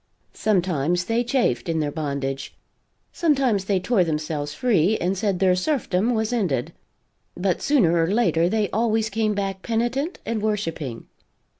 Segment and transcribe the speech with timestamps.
[0.33, 2.55] Sometimes they chafed in their bondage;
[3.13, 6.73] sometimes they tore themselves free and said their serfdom was ended;
[7.37, 11.05] but sooner or later they always came back penitent and worshiping.